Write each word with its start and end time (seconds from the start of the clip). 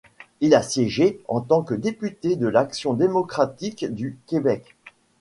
Il 0.39 0.55
a 0.55 0.63
siégé 0.63 1.21
en 1.27 1.41
tant 1.41 1.61
que 1.61 1.75
député 1.75 2.35
de 2.35 2.47
l'Action 2.47 2.95
démocratique 2.95 3.85
du 3.85 4.17
Québec. 4.25 4.75